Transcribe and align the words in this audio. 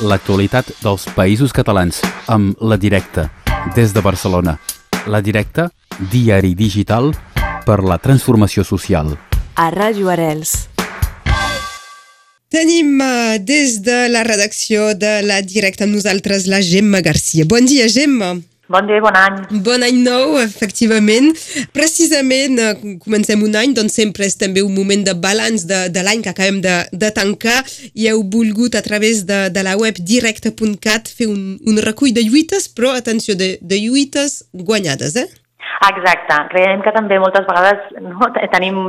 l'actualitat 0.00 0.70
dels 0.82 1.06
països 1.16 1.52
catalans 1.52 2.00
amb 2.30 2.56
La 2.60 2.76
Directa, 2.80 3.28
des 3.76 3.92
de 3.92 4.00
Barcelona. 4.00 4.56
La 5.06 5.20
Directa, 5.20 5.68
diari 6.12 6.54
digital 6.54 7.12
per 7.66 7.80
la 7.84 7.98
transformació 7.98 8.64
social. 8.64 9.14
A 9.56 9.70
Ràdio 9.72 10.10
Arels. 10.12 10.54
Tenim 12.50 12.96
uh, 12.98 13.38
des 13.38 13.78
de 13.86 14.08
la 14.10 14.24
redacció 14.26 14.94
de 14.98 15.20
La 15.22 15.38
Directa 15.42 15.86
amb 15.86 15.94
nosaltres 15.94 16.48
la 16.50 16.62
Gemma 16.64 17.00
Garcia. 17.04 17.46
Bon 17.46 17.66
dia, 17.66 17.86
Gemma. 17.86 18.34
Bon 18.70 18.86
dia, 18.86 19.00
bon 19.02 19.16
any. 19.18 19.38
Bon 19.66 19.82
any 19.82 19.96
nou, 20.04 20.36
efectivament. 20.38 21.32
Precisament, 21.74 22.54
eh, 22.62 22.92
comencem 23.02 23.42
un 23.42 23.56
any, 23.58 23.72
doncs 23.74 23.96
sempre 23.98 24.28
és 24.28 24.38
també 24.38 24.62
un 24.62 24.76
moment 24.76 25.02
de 25.08 25.16
balanç 25.18 25.64
de, 25.66 25.80
de 25.90 26.04
l'any 26.06 26.22
que 26.22 26.30
acabem 26.30 26.60
de, 26.62 26.76
de 26.94 27.10
tancar 27.16 27.58
i 27.90 28.06
heu 28.06 28.22
volgut 28.30 28.78
a 28.78 28.84
través 28.86 29.24
de, 29.26 29.40
de 29.50 29.66
la 29.66 29.74
web 29.80 29.98
directe.cat 29.98 31.10
fer 31.10 31.26
un, 31.32 31.58
un 31.66 31.82
recull 31.82 32.14
de 32.14 32.22
lluites, 32.22 32.70
però 32.70 32.94
atenció, 32.94 33.34
de, 33.34 33.56
de 33.58 33.82
lluites 33.82 34.44
guanyades, 34.54 35.18
eh? 35.18 35.26
Exacte. 35.88 36.36
Creiem 36.52 36.82
que 36.84 36.92
també 36.92 37.18
moltes 37.22 37.46
vegades 37.48 37.86
no, 38.04 38.28
tenim, 38.52 38.80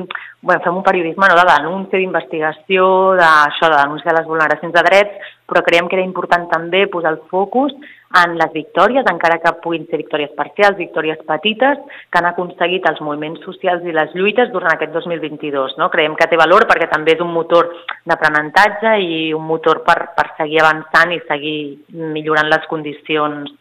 bueno, 0.42 0.62
fem 0.64 0.80
un 0.82 0.84
periodisme 0.84 1.30
no, 1.30 1.38
de 1.40 1.46
denúncia, 1.48 2.00
d'investigació, 2.00 2.86
d'això, 3.20 3.70
de 3.70 3.78
denúncia 3.78 4.12
de 4.12 4.18
les 4.18 4.28
vulneracions 4.28 4.76
de 4.76 4.84
drets, 4.90 5.32
però 5.48 5.64
creiem 5.64 5.88
que 5.88 5.98
era 6.00 6.08
important 6.08 6.50
també 6.52 6.86
posar 6.92 7.14
el 7.16 7.22
focus 7.32 7.74
en 8.22 8.36
les 8.40 8.52
victòries, 8.52 9.08
encara 9.08 9.40
que 9.40 9.54
puguin 9.64 9.86
ser 9.88 10.02
victòries 10.02 10.34
parcials, 10.36 10.76
victòries 10.80 11.20
petites, 11.28 11.80
que 12.12 12.20
han 12.20 12.28
aconseguit 12.28 12.88
els 12.90 13.00
moviments 13.04 13.44
socials 13.48 13.88
i 13.88 13.96
les 13.96 14.12
lluites 14.18 14.52
durant 14.52 14.74
aquest 14.74 14.92
2022. 14.98 15.78
No? 15.80 15.88
Creiem 15.94 16.18
que 16.20 16.28
té 16.28 16.40
valor 16.40 16.68
perquè 16.68 16.90
també 16.92 17.16
és 17.16 17.24
un 17.24 17.32
motor 17.32 17.72
d'aprenentatge 18.08 18.98
i 19.00 19.22
un 19.38 19.48
motor 19.48 19.84
per, 19.88 20.00
per 20.18 20.28
seguir 20.40 20.60
avançant 20.64 21.16
i 21.16 21.22
seguir 21.30 21.58
millorant 21.96 22.52
les 22.52 22.68
condicions 22.72 23.52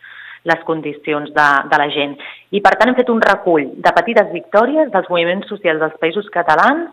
les 0.49 0.61
condicions 0.67 1.29
de, 1.35 1.49
de 1.71 1.79
la 1.83 1.89
gent. 1.93 2.17
I 2.51 2.63
per 2.65 2.75
tant 2.79 2.91
hem 2.91 2.99
fet 2.99 3.13
un 3.13 3.23
recull 3.25 3.69
de 3.77 3.95
petites 3.97 4.33
victòries 4.33 4.91
dels 4.93 5.09
moviments 5.13 5.49
socials 5.53 5.83
dels 5.83 5.99
països 6.03 6.29
catalans 6.33 6.91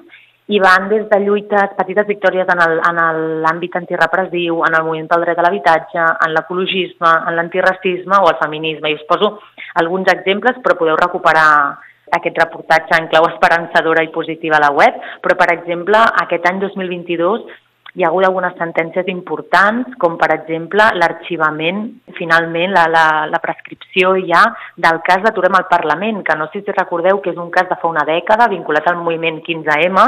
i 0.48 0.60
van 0.64 0.88
des 0.88 1.04
de 1.10 1.20
lluites, 1.20 1.74
petites 1.76 2.08
victòries 2.08 2.48
en 2.48 2.62
l'àmbit 3.44 3.74
antirepressiu, 3.76 4.62
en 4.64 4.78
el 4.80 4.86
moviment 4.86 5.10
pel 5.12 5.26
dret 5.26 5.40
a 5.40 5.44
l'habitatge, 5.44 6.06
en 6.24 6.34
l'ecologisme, 6.36 7.12
en 7.28 7.36
l'antiracisme 7.36 8.22
o 8.24 8.30
el 8.32 8.40
feminisme. 8.40 8.92
I 8.92 8.96
us 8.96 9.04
poso 9.10 9.34
alguns 9.82 10.08
exemples, 10.14 10.62
però 10.64 10.78
podeu 10.80 10.96
recuperar 10.96 11.50
aquest 12.16 12.40
reportatge 12.40 12.96
en 12.96 13.10
clau 13.12 13.28
esperançadora 13.28 14.06
i 14.06 14.14
positiva 14.16 14.56
a 14.56 14.64
la 14.64 14.72
web, 14.72 14.96
però, 15.24 15.36
per 15.36 15.52
exemple, 15.52 16.00
aquest 16.24 16.48
any 16.48 16.62
2022 16.64 17.44
hi 17.98 18.04
ha 18.04 18.12
hagut 18.12 18.28
algunes 18.28 18.54
sentències 18.62 19.08
importants, 19.10 19.96
com 19.98 20.20
per 20.22 20.30
exemple 20.36 20.86
l'arxivament, 21.02 21.80
finalment, 22.18 22.76
la, 22.76 22.84
la, 22.94 23.06
la 23.26 23.40
prescripció 23.42 24.12
ja 24.30 24.44
del 24.78 25.00
cas 25.08 25.24
d'Aturem 25.24 25.58
al 25.58 25.66
Parlament, 25.72 26.22
que 26.28 26.36
no 26.38 26.46
sé 26.54 26.62
si 26.62 26.76
recordeu 26.76 27.24
que 27.24 27.34
és 27.34 27.40
un 27.42 27.50
cas 27.50 27.66
de 27.72 27.80
fa 27.82 27.90
una 27.90 28.06
dècada 28.06 28.52
vinculat 28.54 28.86
al 28.92 29.02
moviment 29.02 29.42
15M, 29.48 30.06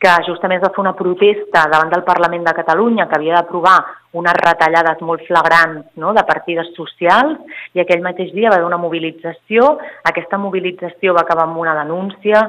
que 0.00 0.14
justament 0.24 0.56
es 0.56 0.64
va 0.64 0.72
fer 0.72 0.80
una 0.86 0.94
protesta 0.96 1.66
davant 1.68 1.92
del 1.92 2.06
Parlament 2.08 2.48
de 2.48 2.56
Catalunya 2.56 3.08
que 3.10 3.18
havia 3.18 3.36
d'aprovar 3.36 3.76
unes 4.16 4.40
retallades 4.40 5.04
molt 5.04 5.26
flagrants 5.28 5.84
no, 6.00 6.14
de 6.16 6.24
partides 6.24 6.70
socials 6.78 7.36
i 7.74 7.82
aquell 7.82 8.04
mateix 8.04 8.30
dia 8.32 8.48
va 8.48 8.56
haver 8.56 8.70
una 8.70 8.80
mobilització. 8.80 9.74
Aquesta 10.08 10.38
mobilització 10.40 11.12
va 11.18 11.26
acabar 11.26 11.48
amb 11.48 11.58
una 11.60 11.74
denúncia 11.82 12.46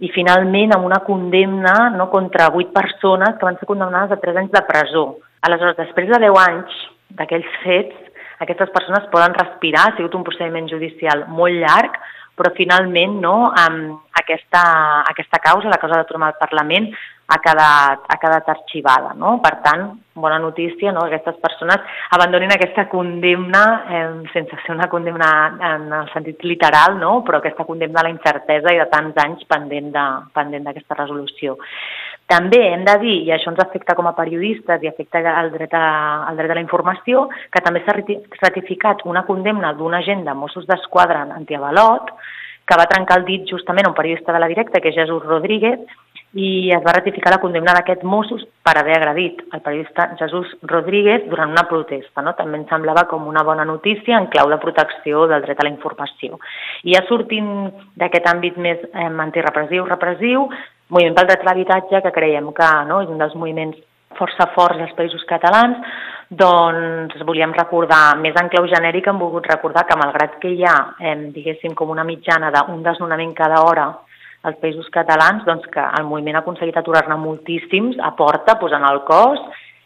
i 0.00 0.08
finalment 0.14 0.72
amb 0.74 0.86
una 0.88 1.02
condemna 1.04 1.90
no, 1.92 2.08
contra 2.12 2.48
vuit 2.52 2.70
persones 2.72 3.36
que 3.36 3.46
van 3.46 3.58
ser 3.60 3.68
condemnades 3.68 4.14
a 4.14 4.20
tres 4.20 4.38
anys 4.40 4.52
de 4.54 4.62
presó. 4.68 5.04
Aleshores, 5.44 5.76
després 5.76 6.08
de 6.08 6.20
10 6.22 6.38
anys 6.40 6.78
d'aquells 7.18 7.58
fets, 7.64 7.96
aquestes 8.40 8.72
persones 8.72 9.08
poden 9.12 9.36
respirar, 9.36 9.90
ha 9.90 9.96
sigut 9.98 10.16
un 10.16 10.24
procediment 10.24 10.68
judicial 10.72 11.26
molt 11.28 11.60
llarg, 11.60 11.98
però 12.40 12.52
finalment 12.56 13.18
no, 13.20 13.50
amb 13.52 13.98
aquesta, 14.16 14.62
aquesta 15.10 15.40
causa, 15.44 15.68
la 15.68 15.80
causa 15.82 16.00
de 16.00 16.08
tornar 16.08 16.30
al 16.30 16.40
Parlament, 16.40 16.88
ha 17.30 17.38
quedat, 17.38 18.06
ha 18.10 18.18
quedat 18.18 18.48
arxivada. 18.50 19.12
No? 19.14 19.36
Per 19.42 19.52
tant, 19.62 19.86
bona 20.20 20.38
notícia 20.42 20.92
no? 20.92 21.04
que 21.06 21.14
aquestes 21.14 21.38
persones 21.42 21.78
abandonin 22.16 22.52
aquesta 22.52 22.88
condemna, 22.90 23.64
eh, 23.88 24.30
sense 24.32 24.58
ser 24.64 24.74
una 24.74 24.88
condemna 24.90 25.30
en 25.72 25.86
el 26.00 26.10
sentit 26.12 26.42
literal, 26.44 26.98
no? 26.98 27.20
però 27.26 27.38
aquesta 27.38 27.64
condemna 27.68 28.02
a 28.02 28.08
la 28.08 28.14
incertesa 28.14 28.74
i 28.74 28.80
de 28.82 28.88
tants 28.90 29.22
anys 29.24 29.46
pendent 29.46 29.92
d'aquesta 29.94 30.98
resolució. 30.98 31.56
També 32.30 32.60
hem 32.72 32.84
de 32.86 32.96
dir, 33.02 33.16
i 33.26 33.32
això 33.34 33.50
ens 33.50 33.62
afecta 33.62 33.96
com 33.98 34.06
a 34.06 34.14
periodistes 34.18 34.82
i 34.82 34.90
afecta 34.90 35.22
el 35.40 35.48
dret 35.54 35.72
a, 35.74 35.86
el 36.30 36.36
dret 36.38 36.52
a 36.52 36.58
la 36.58 36.66
informació, 36.66 37.24
que 37.50 37.62
també 37.62 37.82
s'ha 37.86 37.96
ratificat 38.42 39.02
una 39.06 39.24
condemna 39.26 39.72
d'un 39.78 39.96
agent 39.98 40.22
de 40.26 40.34
Mossos 40.38 40.68
d'Esquadra 40.68 41.24
antiavalot, 41.38 42.14
que 42.70 42.78
va 42.78 42.86
trencar 42.86 43.18
el 43.18 43.26
dit 43.26 43.50
justament 43.50 43.88
un 43.88 43.96
periodista 43.98 44.32
de 44.32 44.38
la 44.38 44.46
directa, 44.46 44.78
que 44.78 44.92
és 44.92 44.98
Jesús 45.00 45.24
Rodríguez, 45.26 45.82
i 46.32 46.70
es 46.70 46.82
va 46.84 46.92
ratificar 46.94 47.32
la 47.34 47.40
condemna 47.42 47.72
d'aquests 47.74 48.06
Mossos 48.06 48.44
per 48.62 48.76
haver 48.78 48.94
agredit 48.96 49.40
el 49.50 49.62
periodista 49.64 50.10
Jesús 50.18 50.52
Rodríguez 50.62 51.24
durant 51.28 51.50
una 51.50 51.66
protesta. 51.66 52.22
No? 52.22 52.36
També 52.38 52.60
ens 52.60 52.68
semblava 52.70 53.08
com 53.10 53.26
una 53.26 53.42
bona 53.42 53.64
notícia 53.66 54.18
en 54.18 54.28
clau 54.30 54.50
de 54.50 54.60
protecció 54.62 55.26
del 55.26 55.42
dret 55.42 55.58
a 55.58 55.66
la 55.66 55.72
informació. 55.74 56.38
I 56.86 56.94
ja 56.94 57.02
sortint 57.08 57.50
d'aquest 57.98 58.28
àmbit 58.30 58.60
més 58.62 58.84
eh, 58.92 59.08
antirepressiu, 59.10 59.88
repressiu, 59.88 60.46
moviment 60.94 61.16
pel 61.18 61.30
dret 61.32 61.42
a 61.42 61.50
l'habitatge, 61.50 62.02
que 62.04 62.14
creiem 62.14 62.52
que 62.54 62.68
no, 62.86 63.00
és 63.02 63.10
un 63.10 63.18
dels 63.18 63.34
moviments 63.34 63.80
força 64.18 64.46
forts 64.54 64.78
als 64.78 64.94
països 64.98 65.24
catalans, 65.26 65.82
doncs 66.30 67.18
volíem 67.26 67.50
recordar, 67.56 68.14
més 68.22 68.36
en 68.38 68.50
clau 68.52 68.68
genèrica 68.70 69.10
hem 69.10 69.18
volgut 69.18 69.48
recordar 69.50 69.82
que 69.86 69.98
malgrat 69.98 70.38
que 70.42 70.54
hi 70.54 70.62
ha, 70.62 70.76
eh, 71.00 71.16
diguéssim, 71.34 71.74
com 71.74 71.90
una 71.90 72.06
mitjana 72.06 72.52
d'un 72.54 72.84
desnonament 72.86 73.34
cada 73.34 73.64
hora 73.66 73.88
als 74.42 74.56
països 74.62 74.88
catalans, 74.92 75.44
doncs 75.44 75.66
que 75.72 75.82
el 75.98 76.06
moviment 76.08 76.38
ha 76.38 76.44
aconseguit 76.44 76.76
aturar-ne 76.80 77.18
moltíssims 77.20 77.98
a 78.00 78.14
porta, 78.16 78.56
posant 78.60 78.86
el 78.88 79.02
cos 79.08 79.42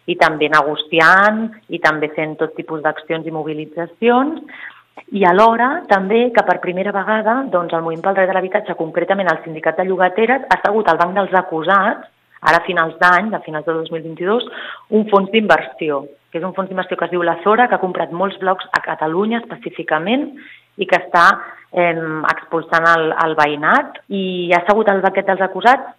i 0.07 0.15
també 0.21 0.51
negociant 0.53 1.49
i 1.73 1.81
també 1.83 2.11
fent 2.15 2.37
tot 2.41 2.55
tipus 2.59 2.83
d'accions 2.85 3.27
i 3.27 3.35
mobilitzacions. 3.35 4.41
I 5.19 5.25
alhora 5.27 5.83
també 5.91 6.29
que 6.35 6.45
per 6.47 6.61
primera 6.63 6.93
vegada 6.95 7.41
doncs, 7.51 7.75
el 7.75 7.83
moviment 7.83 8.05
pel 8.05 8.19
dret 8.19 8.31
de 8.31 8.37
l'habitatge, 8.37 8.77
concretament 8.79 9.31
el 9.33 9.43
sindicat 9.45 9.81
de 9.81 9.89
llogateres, 9.89 10.45
ha 10.47 10.61
segut 10.63 10.89
al 10.89 11.01
banc 11.01 11.17
dels 11.19 11.35
acusats 11.35 12.11
ara 12.45 12.61
a 12.61 12.67
finals 12.67 12.95
d'any, 13.01 13.33
a 13.35 13.41
finals 13.41 13.67
de 13.67 13.73
2022, 13.73 14.47
un 14.99 15.09
fons 15.11 15.31
d'inversió, 15.33 16.05
que 16.35 16.41
és 16.43 16.47
un 16.47 16.55
fons 16.57 16.67
d'inversió 16.67 16.97
que 16.99 17.07
es 17.07 17.13
diu 17.13 17.23
La 17.23 17.37
Zora, 17.45 17.69
que 17.71 17.77
ha 17.79 17.83
comprat 17.83 18.11
molts 18.11 18.41
blocs 18.43 18.67
a 18.75 18.81
Catalunya 18.83 19.39
específicament 19.39 20.33
i 20.83 20.89
que 20.91 20.99
està 20.99 21.29
eh, 21.71 21.95
expulsant 22.33 22.89
el, 22.91 23.13
el 23.23 23.37
veïnat 23.39 24.01
i 24.11 24.51
ha 24.51 24.65
segut 24.67 24.91
el 24.91 25.05
baquet 25.05 25.29
dels 25.31 25.45
acusats 25.47 25.95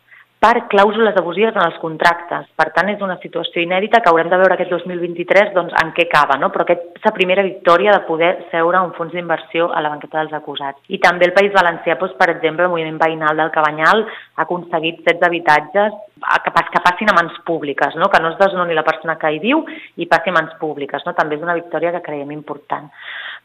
per 0.45 0.67
clàusules 0.69 1.15
abusives 1.17 1.55
en 1.57 1.63
els 1.65 1.77
contractes. 1.81 2.45
Per 2.59 2.67
tant, 2.75 2.91
és 2.91 3.01
una 3.01 3.15
situació 3.23 3.63
inèdita 3.63 4.03
que 4.03 4.11
haurem 4.11 4.29
de 4.29 4.37
veure 4.37 4.53
aquest 4.53 4.69
2023 4.69 5.55
doncs, 5.55 5.73
en 5.81 5.89
què 5.97 6.05
acaba, 6.05 6.37
no? 6.37 6.51
però 6.53 6.67
aquesta 6.67 6.99
és 6.99 7.07
la 7.07 7.13
primera 7.15 7.45
victòria 7.47 7.95
de 7.95 8.03
poder 8.05 8.29
seure 8.51 8.83
un 8.85 8.93
fons 8.93 9.15
d'inversió 9.15 9.71
a 9.73 9.81
la 9.81 9.89
banqueta 9.95 10.19
dels 10.19 10.35
acusats. 10.37 10.83
I 10.93 10.99
també 11.01 11.25
el 11.25 11.33
País 11.33 11.55
Valencià, 11.55 11.95
doncs, 11.97 12.13
per 12.19 12.29
exemple, 12.35 12.67
el 12.67 12.73
moviment 12.75 13.01
veïnal 13.01 13.41
del 13.41 13.49
Cabanyal 13.55 14.05
ha 14.05 14.45
aconseguit 14.45 15.01
16 15.01 15.25
habitatges 15.25 15.97
que, 16.45 16.83
passin 16.85 17.09
a 17.09 17.17
mans 17.17 17.41
públiques, 17.47 17.97
no? 17.97 18.11
que 18.13 18.21
no 18.21 18.35
es 18.35 18.37
desnoni 18.37 18.77
la 18.77 18.85
persona 18.85 19.17
que 19.17 19.33
hi 19.33 19.41
viu 19.41 19.65
i 19.97 20.05
passi 20.11 20.29
a 20.29 20.37
mans 20.37 20.53
públiques. 20.61 21.09
No? 21.09 21.17
També 21.17 21.39
és 21.39 21.47
una 21.47 21.57
victòria 21.57 21.95
que 21.95 22.05
creiem 22.05 22.37
important. 22.37 22.85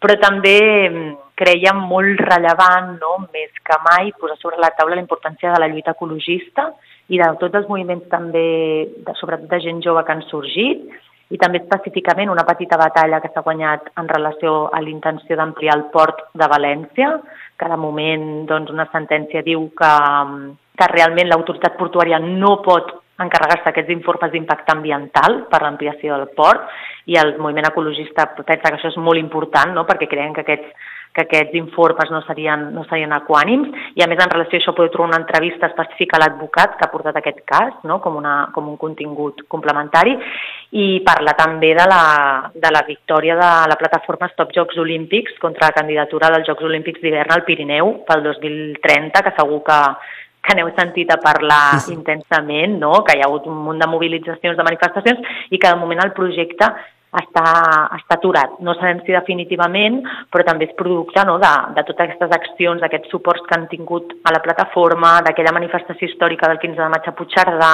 Però 0.01 0.21
també 0.21 0.61
mm, 0.85 1.17
creiem 1.41 1.81
molt 1.89 2.21
rellevant, 2.29 2.95
no? 3.01 3.17
més 3.33 3.57
que 3.65 3.83
mai, 3.89 4.13
posar 4.21 4.37
sobre 4.37 4.61
la 4.61 4.75
taula 4.77 5.01
la 5.01 5.07
importància 5.07 5.57
de 5.57 5.65
la 5.65 5.73
lluita 5.73 5.97
ecologista 5.97 6.71
i 7.11 7.19
de 7.19 7.29
tots 7.43 7.59
els 7.59 7.69
moviments 7.69 8.07
també, 8.11 8.47
de, 9.07 9.15
sobretot 9.19 9.51
de 9.51 9.61
gent 9.65 9.83
jove 9.83 10.05
que 10.07 10.15
han 10.15 10.23
sorgit, 10.31 10.87
i 11.31 11.39
també 11.39 11.61
específicament 11.61 12.31
una 12.31 12.47
petita 12.47 12.79
batalla 12.79 13.21
que 13.23 13.31
s'ha 13.31 13.45
guanyat 13.47 13.93
en 14.03 14.09
relació 14.11 14.65
a 14.75 14.81
l'intenció 14.83 15.37
d'ampliar 15.39 15.77
el 15.79 15.85
port 15.95 16.25
de 16.35 16.49
València, 16.51 17.13
que 17.59 17.69
de 17.71 17.79
moment 17.79 18.27
doncs, 18.51 18.73
una 18.75 18.89
sentència 18.91 19.45
diu 19.47 19.69
que, 19.79 19.93
que 20.79 20.91
realment 20.95 21.31
l'autoritat 21.31 21.79
portuària 21.79 22.19
no 22.25 22.57
pot 22.67 22.97
encarregar-se 23.21 23.69
aquests 23.69 23.93
informes 23.93 24.33
d'impacte 24.33 24.73
ambiental 24.73 25.43
per 25.51 25.61
l'ampliació 25.63 26.17
del 26.17 26.31
port 26.37 26.71
i 27.11 27.19
el 27.21 27.35
moviment 27.39 27.69
ecologista 27.69 28.31
pensa 28.39 28.71
que 28.71 28.79
això 28.79 28.89
és 28.89 28.97
molt 28.97 29.21
important 29.21 29.75
no? 29.77 29.85
perquè 29.89 30.09
creiem 30.09 30.33
que 30.33 30.47
aquests 30.47 30.89
que 31.15 31.25
aquests 31.25 31.57
informes 31.59 32.11
no 32.13 32.21
serien, 32.27 32.69
no 32.75 32.85
serien 32.87 33.13
equànims 33.17 33.71
i 33.99 34.05
a 34.05 34.09
més 34.11 34.21
en 34.23 34.31
relació 34.31 34.59
a 34.59 34.61
això 34.63 34.75
podeu 34.77 34.93
trobar 34.95 35.11
una 35.11 35.21
entrevista 35.23 35.67
específica 35.71 36.19
a 36.19 36.23
l'advocat 36.23 36.77
que 36.79 36.87
ha 36.87 36.93
portat 36.93 37.19
aquest 37.19 37.43
cas 37.49 37.75
no? 37.89 37.99
com, 38.05 38.17
una, 38.21 38.35
com 38.55 38.69
un 38.71 38.79
contingut 38.81 39.43
complementari 39.51 40.15
i 40.79 40.87
parla 41.07 41.35
també 41.39 41.73
de 41.75 41.89
la, 41.91 42.05
de 42.55 42.71
la 42.71 42.85
victòria 42.87 43.35
de 43.41 43.51
la 43.73 43.79
plataforma 43.81 44.31
Stop 44.35 44.55
Jocs 44.55 44.79
Olímpics 44.79 45.35
contra 45.43 45.71
la 45.71 45.77
candidatura 45.81 46.31
dels 46.31 46.47
Jocs 46.47 46.69
Olímpics 46.71 47.03
d'hivern 47.03 47.35
al 47.35 47.45
Pirineu 47.49 47.99
pel 48.07 48.25
2030 48.29 49.27
que 49.27 49.35
segur 49.35 49.61
que, 49.67 49.81
que 50.47 50.57
n'heu 50.57 50.71
sentit 50.77 51.11
a 51.11 51.19
parlar 51.23 51.81
sí, 51.81 51.91
sí. 51.91 51.97
intensament, 51.99 52.79
no? 52.81 53.03
que 53.05 53.17
hi 53.17 53.25
ha 53.25 53.29
hagut 53.29 53.51
un 53.51 53.59
munt 53.67 53.83
de 53.83 53.91
mobilitzacions, 53.91 54.57
de 54.57 54.67
manifestacions, 54.67 55.37
i 55.51 55.59
que 55.59 55.69
de 55.69 55.81
moment 55.81 56.01
el 56.05 56.15
projecte 56.17 56.71
està, 57.19 57.45
està 57.97 58.19
aturat. 58.19 58.59
No 58.63 58.75
sabem 58.79 59.01
si 59.07 59.15
definitivament, 59.17 60.01
però 60.31 60.45
també 60.47 60.69
és 60.69 60.77
producte 60.79 61.25
no, 61.27 61.39
de, 61.43 61.55
de 61.77 61.87
totes 61.89 62.05
aquestes 62.07 62.37
accions, 62.37 62.83
d'aquests 62.83 63.11
suports 63.11 63.47
que 63.49 63.57
han 63.57 63.67
tingut 63.73 64.15
a 64.23 64.35
la 64.35 64.43
plataforma, 64.45 65.19
d'aquella 65.27 65.57
manifestació 65.57 66.09
històrica 66.09 66.51
del 66.51 66.63
15 66.63 66.81
de 66.81 66.93
maig 66.93 67.11
a 67.11 67.17
Puigcerdà, 67.19 67.73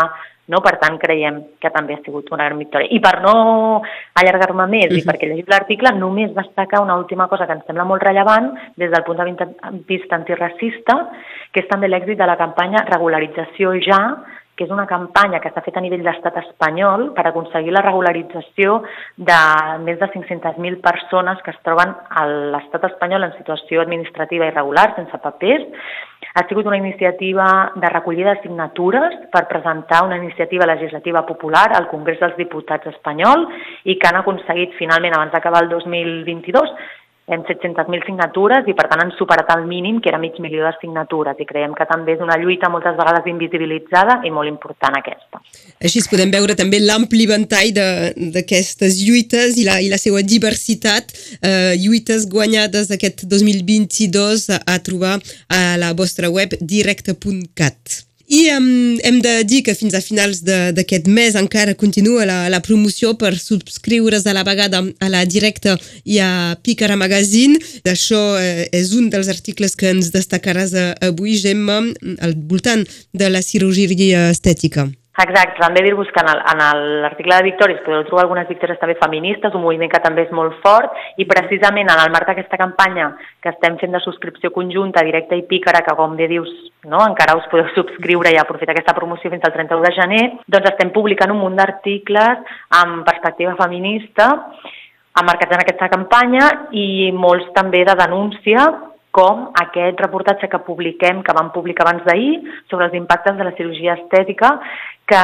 no? 0.53 0.61
Per 0.63 0.77
tant, 0.79 0.97
creiem 1.03 1.41
que 1.63 1.71
també 1.75 1.97
ha 1.97 2.03
sigut 2.05 2.31
una 2.33 2.47
gran 2.47 2.61
victòria. 2.63 2.89
I 2.95 3.01
per 3.03 3.17
no 3.25 3.83
allargar-me 4.21 4.67
més, 4.71 4.87
uh 4.87 4.95
-huh. 4.95 5.03
i 5.03 5.07
perquè 5.09 5.29
llegit 5.29 5.49
l'article, 5.51 5.93
només 5.99 6.35
destacar 6.35 6.83
una 6.83 6.97
última 6.97 7.29
cosa 7.29 7.47
que 7.47 7.53
ens 7.53 7.67
sembla 7.67 7.85
molt 7.85 8.03
rellevant 8.03 8.55
des 8.77 8.91
del 8.91 9.03
punt 9.03 9.19
de 9.19 9.49
vista 9.87 10.15
antiracista, 10.17 11.11
que 11.53 11.61
és 11.61 11.69
també 11.69 11.89
l'èxit 11.89 12.17
de 12.17 12.27
la 12.27 12.37
campanya 12.37 12.85
Regularització 12.87 13.75
ja, 13.81 14.23
que 14.57 14.65
és 14.65 14.73
una 14.73 14.87
campanya 14.89 15.41
que 15.45 15.51
s'ha 15.53 15.63
fet 15.65 15.77
a 15.77 15.83
nivell 15.85 16.05
d'estat 16.05 16.39
espanyol 16.41 17.11
per 17.17 17.27
aconseguir 17.29 17.75
la 17.77 17.85
regularització 17.85 18.81
de 19.17 19.39
més 19.85 20.01
de 20.01 20.09
500.000 20.15 20.81
persones 20.85 21.43
que 21.45 21.53
es 21.53 21.63
troben 21.67 21.93
a 21.93 22.27
l'estat 22.55 22.89
espanyol 22.89 23.29
en 23.29 23.37
situació 23.37 23.85
administrativa 23.85 24.49
irregular, 24.49 24.89
sense 24.97 25.21
papers. 25.23 25.69
Ha 26.37 26.47
sigut 26.49 26.67
una 26.69 26.81
iniciativa 26.81 27.47
de 27.77 27.89
recollida 27.93 28.35
de 28.35 28.43
signatures 28.43 29.15
per 29.33 29.47
presentar 29.49 30.03
una 30.05 30.17
iniciativa 30.17 30.67
legislativa 30.69 31.25
popular 31.29 31.69
al 31.77 31.89
Congrés 31.93 32.21
dels 32.21 32.37
Diputats 32.41 32.89
espanyol 32.93 33.47
i 33.85 33.99
que 34.01 34.09
han 34.09 34.23
aconseguit 34.23 34.73
finalment, 34.81 35.17
abans 35.17 35.33
d'acabar 35.37 35.65
el 35.65 35.73
2022, 35.73 36.73
hem 37.27 37.43
700.000 37.43 38.07
signatures 38.07 38.69
i 38.71 38.75
per 38.79 38.87
tant 38.91 39.03
han 39.03 39.11
superat 39.19 39.51
el 39.57 39.65
mínim 39.67 39.99
que 40.03 40.11
era 40.13 40.21
mig 40.23 40.39
milió 40.43 40.63
de 40.63 40.73
signatures 40.79 41.41
i 41.43 41.47
creiem 41.49 41.75
que 41.75 41.87
també 41.91 42.15
és 42.15 42.23
una 42.23 42.39
lluita 42.39 42.71
moltes 42.71 42.95
vegades 42.99 43.27
invisibilitzada 43.33 44.21
i 44.29 44.31
molt 44.31 44.51
important 44.51 44.99
aquesta. 45.01 45.43
Així 45.83 46.03
es 46.05 46.09
podem 46.11 46.31
veure 46.31 46.55
també 46.59 46.79
l'ampli 46.83 47.27
ventall 47.27 47.75
d'aquestes 48.37 49.01
lluites 49.03 49.59
i 49.59 49.67
la, 49.67 49.81
i 49.83 49.91
la 49.91 49.99
seva 49.99 50.23
diversitat, 50.23 51.11
eh, 51.43 51.75
lluites 51.83 52.29
guanyades 52.31 52.95
aquest 52.95 53.27
2022 53.27 54.49
a, 54.55 54.63
a 54.63 54.79
trobar 54.87 55.19
a 55.51 55.63
la 55.83 55.93
vostra 55.99 56.31
web 56.31 56.55
directe.cat. 56.61 58.03
I 58.27 58.51
um, 58.57 58.99
hem 59.07 59.21
de 59.23 59.45
dir 59.47 59.63
que 59.63 59.75
fins 59.79 59.95
a 59.95 60.03
finals 60.03 60.41
d'aquest 60.43 61.07
mes 61.07 61.37
encara 61.39 61.77
continua 61.79 62.27
la, 62.27 62.39
la 62.51 62.61
promoció 62.61 63.15
per 63.15 63.37
subscriure's 63.39 64.27
a 64.27 64.35
la 64.35 64.43
vegada 64.47 64.83
a 64.83 65.11
la 65.13 65.23
directa 65.25 65.77
i 66.03 66.19
a 66.19 66.57
Pícara 66.63 66.99
Magazine. 66.99 67.61
Això 67.87 68.21
eh, 68.41 68.67
és 68.75 68.91
un 68.99 69.11
dels 69.15 69.31
articles 69.31 69.79
que 69.79 69.95
ens 69.95 70.11
destacaràs 70.15 70.75
eh, 70.75 70.93
avui, 71.07 71.39
Gemma, 71.39 71.79
al 72.19 72.35
voltant 72.51 72.83
de 73.15 73.31
la 73.31 73.45
cirurgia 73.47 74.31
estètica. 74.35 74.89
Exacte, 75.17 75.57
també 75.63 75.81
dir-vos 75.81 76.11
que 76.13 76.21
en 76.21 76.61
l'article 77.01 77.39
de 77.39 77.45
victòries 77.47 77.81
podeu 77.87 78.03
trobar 78.05 78.27
algunes 78.27 78.49
victòries 78.51 78.77
també 78.83 78.99
feministes, 79.01 79.55
un 79.57 79.63
moviment 79.65 79.89
que 79.89 80.01
també 80.05 80.27
és 80.27 80.33
molt 80.37 80.59
fort, 80.61 80.93
i 81.17 81.25
precisament 81.25 81.89
en 81.89 82.03
el 82.03 82.13
marc 82.13 82.29
d'aquesta 82.29 82.59
campanya 82.61 83.09
que 83.41 83.49
estem 83.55 83.79
fent 83.81 83.97
de 83.97 84.03
subscripció 84.05 84.53
conjunta, 84.53 85.05
directa 85.07 85.39
i 85.39 85.47
pícara, 85.49 85.81
que 85.87 85.95
com 85.97 86.19
bé 86.19 86.29
dius, 86.29 86.51
no, 86.85 87.01
encara 87.01 87.39
us 87.39 87.49
podeu 87.49 87.71
subscriure 87.73 88.35
i 88.35 88.37
aprofitar 88.43 88.75
aquesta 88.77 88.97
promoció 88.99 89.33
fins 89.33 89.47
al 89.49 89.55
31 89.57 89.87
de 89.87 89.95
gener, 89.97 90.25
doncs 90.53 90.69
estem 90.75 90.93
publicant 90.93 91.33
un 91.33 91.41
munt 91.41 91.57
d'articles 91.57 92.59
amb 92.83 93.07
perspectiva 93.09 93.57
feminista, 93.57 94.29
emmarcats 95.17 95.57
en 95.57 95.65
aquesta 95.65 95.89
campanya 95.89 96.51
i 96.77 97.09
molts 97.17 97.49
també 97.57 97.87
de 97.89 97.97
denúncia 97.97 98.67
com 99.17 99.47
aquest 99.63 100.01
reportatge 100.03 100.51
que 100.53 100.61
publiquem, 100.67 101.23
que 101.25 101.35
vam 101.37 101.49
publicar 101.55 101.87
abans 101.87 102.05
d'ahir, 102.05 102.35
sobre 102.69 102.91
els 102.91 102.99
impactes 102.99 103.39
de 103.39 103.47
la 103.47 103.55
cirurgia 103.57 103.97
estètica, 103.97 104.53
que 105.09 105.23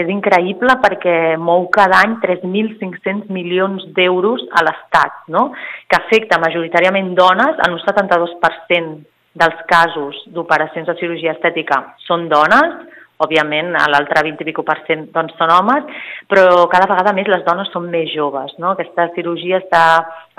és 0.00 0.10
increïble 0.10 0.74
perquè 0.82 1.36
mou 1.38 1.68
cada 1.70 2.00
any 2.02 2.16
3.500 2.24 3.30
milions 3.30 3.84
d'euros 3.94 4.42
a 4.50 4.64
l'Estat, 4.66 5.22
no? 5.28 5.50
que 5.86 6.00
afecta 6.00 6.40
majoritàriament 6.42 7.12
dones, 7.18 7.60
en 7.66 7.76
un 7.76 7.82
72% 7.84 8.98
dels 9.38 9.62
casos 9.68 10.18
d'operacions 10.34 10.88
de 10.90 10.96
cirurgia 10.98 11.36
estètica 11.36 11.78
són 12.06 12.26
dones, 12.28 12.74
òbviament 13.22 13.70
l'altre 13.92 14.24
20 14.26 14.48
i 14.50 14.54
per 14.66 14.78
cent 14.86 15.06
doncs, 15.14 15.36
són 15.38 15.52
homes, 15.54 15.84
però 16.28 16.66
cada 16.72 16.88
vegada 16.90 17.14
més 17.16 17.30
les 17.30 17.44
dones 17.46 17.70
són 17.72 17.86
més 17.92 18.10
joves. 18.12 18.54
No? 18.58 18.72
Aquesta 18.72 19.08
cirurgia 19.14 19.60
està, 19.62 19.84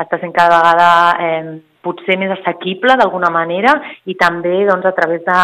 està 0.03 0.19
sent 0.19 0.33
cada 0.35 0.59
vegada 0.59 0.89
eh, 1.23 1.53
potser 1.83 2.17
més 2.19 2.31
assequible 2.37 2.95
d'alguna 2.99 3.31
manera 3.33 3.75
i 4.05 4.15
també 4.19 4.63
doncs, 4.69 4.87
a 4.87 4.95
través 4.97 5.23
de, 5.27 5.41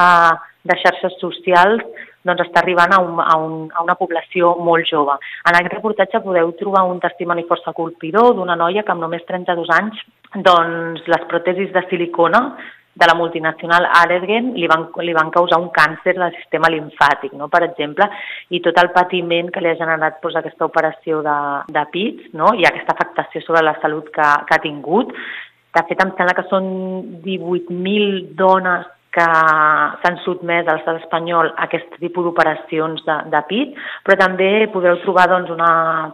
de 0.72 0.80
xarxes 0.84 1.20
socials 1.22 1.84
doncs 2.28 2.44
està 2.44 2.62
arribant 2.62 2.92
a, 2.96 3.00
un, 3.04 3.20
a, 3.24 3.36
un, 3.40 3.54
a 3.72 3.84
una 3.84 3.96
població 4.00 4.56
molt 4.60 4.88
jove. 4.90 5.16
En 5.48 5.56
aquest 5.56 5.78
reportatge 5.78 6.24
podeu 6.24 6.52
trobar 6.60 6.84
un 6.90 7.00
testimoni 7.04 7.48
força 7.48 7.76
colpidor 7.76 8.34
d'una 8.36 8.58
noia 8.60 8.84
que 8.84 8.96
amb 8.96 9.06
només 9.06 9.24
32 9.30 9.72
anys 9.78 10.04
doncs, 10.36 11.08
les 11.08 11.24
pròtesis 11.32 11.72
de 11.76 11.86
silicona 11.90 12.44
de 13.00 13.08
la 13.08 13.16
multinacional 13.16 13.86
Allergen 13.96 14.52
li 14.60 14.68
van, 14.68 14.90
li 15.06 15.14
van 15.16 15.30
causar 15.32 15.60
un 15.62 15.70
càncer 15.72 16.18
del 16.18 16.34
sistema 16.36 16.70
limfàtic, 16.74 17.32
no? 17.40 17.48
per 17.48 17.62
exemple, 17.64 18.10
i 18.52 18.60
tot 18.66 18.78
el 18.82 18.92
patiment 18.96 19.52
que 19.54 19.64
li 19.64 19.72
ha 19.72 19.78
generat 19.80 20.20
doncs, 20.20 20.36
aquesta 20.36 20.68
operació 20.68 21.22
de, 21.24 21.38
de 21.72 21.86
pits 21.94 22.34
no? 22.36 22.52
i 22.60 22.68
aquesta 22.68 22.98
afectació 22.98 23.46
sobre 23.46 23.64
la 23.64 23.78
salut 23.80 24.12
que, 24.12 24.28
que 24.50 24.58
ha 24.58 24.66
tingut. 24.66 25.16
De 25.76 25.84
fet, 25.86 26.00
em 26.02 26.16
sembla 26.18 26.38
que 26.38 26.48
són 26.50 26.72
18.000 27.26 28.24
dones 28.40 28.88
que 29.10 29.26
s'han 30.04 30.20
sotmès 30.22 30.68
a 30.68 30.76
l'estat 30.76 31.00
espanyol 31.02 31.50
a 31.50 31.66
aquest 31.66 31.96
tipus 31.98 32.28
d'operacions 32.28 33.02
de, 33.08 33.16
de 33.34 33.42
pit, 33.50 33.74
però 34.06 34.18
també 34.22 34.50
podeu 34.74 35.00
trobar 35.02 35.26
doncs, 35.32 35.50
una 35.50 35.72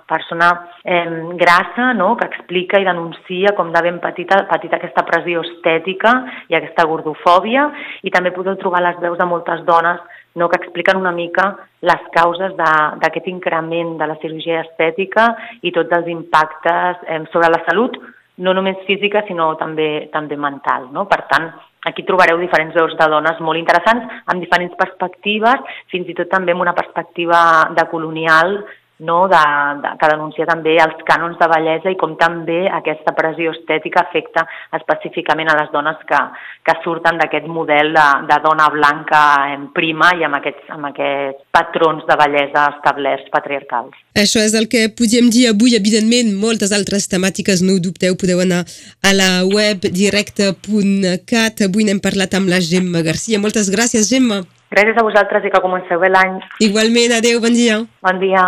persona 0.08 0.48
eh, 0.84 1.04
grassa 1.42 1.92
no? 1.98 2.14
que 2.16 2.30
explica 2.32 2.80
i 2.80 2.88
denuncia 2.88 3.52
com 3.58 3.74
de 3.76 3.84
ben 3.84 4.00
petita, 4.04 4.46
petita 4.52 4.80
aquesta 4.80 5.04
pressió 5.08 5.44
estètica 5.44 6.16
i 6.48 6.56
aquesta 6.56 6.88
gordofòbia 6.88 7.68
i 8.08 8.16
també 8.16 8.32
podeu 8.36 8.56
trobar 8.64 8.84
les 8.88 9.00
veus 9.04 9.20
de 9.20 9.28
moltes 9.28 9.66
dones 9.68 10.00
no, 10.36 10.48
que 10.48 10.60
expliquen 10.64 11.00
una 11.00 11.14
mica 11.16 11.52
les 11.84 12.12
causes 12.16 12.56
d'aquest 12.56 13.28
increment 13.32 13.98
de 14.00 14.08
la 14.08 14.20
cirurgia 14.24 14.64
estètica 14.64 15.34
i 15.68 15.76
tots 15.76 15.92
els 16.00 16.08
impactes 16.16 17.04
eh, 17.08 17.26
sobre 17.36 17.52
la 17.52 17.66
salut, 17.68 18.00
no 18.38 18.54
només 18.54 18.84
física, 18.88 19.24
sinó 19.28 19.54
també, 19.60 20.10
també 20.14 20.38
mental. 20.38 20.90
No? 20.92 21.06
Per 21.12 21.22
tant, 21.32 21.50
Aquí 21.86 22.02
trobareu 22.02 22.40
diferents 22.42 22.74
veus 22.74 22.96
de 22.98 23.06
dones 23.14 23.38
molt 23.46 23.60
interessants, 23.60 24.08
amb 24.34 24.42
diferents 24.42 24.74
perspectives, 24.80 25.76
fins 25.94 26.08
i 26.10 26.16
tot 26.18 26.32
també 26.32 26.56
amb 26.56 26.64
una 26.64 26.74
perspectiva 26.74 27.42
de 27.78 27.86
colonial 27.92 28.56
no, 29.00 29.28
de, 29.28 29.42
de, 29.84 29.92
que 30.00 30.10
denuncia 30.12 30.48
també 30.48 30.78
els 30.80 31.02
cànons 31.08 31.36
de 31.40 31.48
bellesa 31.52 31.92
i 31.92 31.98
com 32.00 32.16
també 32.20 32.62
aquesta 32.72 33.12
pressió 33.18 33.52
estètica 33.52 34.06
afecta 34.06 34.46
específicament 34.78 35.52
a 35.52 35.58
les 35.60 35.72
dones 35.74 36.00
que, 36.08 36.22
que 36.64 36.78
surten 36.86 37.20
d'aquest 37.20 37.50
model 37.52 37.92
de, 37.96 38.08
de 38.30 38.40
dona 38.46 38.70
blanca 38.72 39.22
en 39.52 39.68
prima 39.76 40.14
i 40.16 40.24
amb 40.28 40.40
aquests, 40.40 40.72
amb 40.78 40.88
aquests 40.94 41.44
patrons 41.56 42.08
de 42.08 42.20
bellesa 42.24 42.70
establerts 42.78 43.28
patriarcals. 43.36 44.00
Això 44.16 44.40
és 44.40 44.56
el 44.56 44.70
que 44.72 44.88
podíem 44.96 45.28
dir 45.28 45.50
avui, 45.52 45.76
evidentment, 45.76 46.32
moltes 46.40 46.72
altres 46.76 47.10
temàtiques, 47.12 47.66
no 47.66 47.76
ho 47.76 47.84
dubteu, 47.84 48.16
podeu 48.16 48.40
anar 48.46 48.64
a 49.04 49.12
la 49.12 49.32
web 49.44 49.90
directe.cat. 49.92 51.66
Avui 51.68 51.84
n'hem 51.84 52.00
parlat 52.00 52.40
amb 52.40 52.48
la 52.48 52.64
Gemma 52.64 53.04
Garcia. 53.04 53.42
Moltes 53.44 53.68
gràcies, 53.74 54.08
Gemma. 54.08 54.46
Gràcies 54.72 54.98
a 54.98 55.04
vosaltres 55.06 55.44
i 55.46 55.52
que 55.52 55.62
comenceu 55.64 56.00
bé 56.02 56.10
l'any. 56.10 56.40
Igualment, 56.64 57.20
adeu, 57.20 57.44
bon 57.44 57.54
dia. 57.54 57.84
Bon 58.04 58.24
dia 58.24 58.48